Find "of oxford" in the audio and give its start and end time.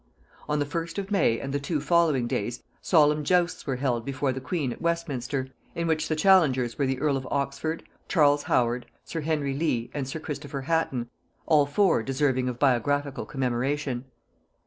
7.17-7.83